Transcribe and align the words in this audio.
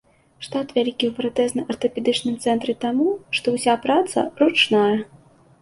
Штат 0.45 0.71
вялікі 0.77 1.05
ў 1.09 1.11
пратэзна-артапедычным 1.19 2.39
цэнтры 2.47 2.73
таму, 2.87 3.13
што 3.41 3.47
ўся 3.59 3.79
праца 3.85 4.25
ручная. 4.45 4.91